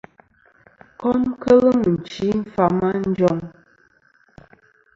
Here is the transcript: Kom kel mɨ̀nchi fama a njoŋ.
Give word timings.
Kom 0.99 1.21
kel 1.41 1.61
mɨ̀nchi 1.81 2.27
fama 2.53 2.87
a 2.97 3.01
njoŋ. 3.09 3.37